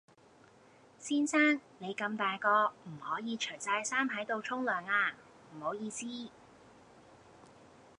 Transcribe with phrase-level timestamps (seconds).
[0.97, 5.13] 先生你咁大個唔可以除晒衫喺度沖涼啊
[5.55, 6.07] 唔好意思